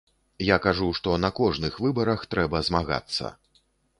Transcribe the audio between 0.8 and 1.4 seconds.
што на